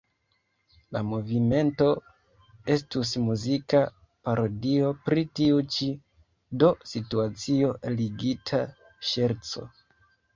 [0.95, 1.89] La movimento
[2.75, 3.81] estus muzika
[4.29, 5.89] parodio pri tiu ĉi,
[6.63, 8.63] do situacio-ligita
[9.11, 9.67] ŝerco.